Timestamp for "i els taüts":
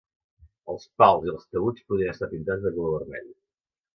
1.27-1.85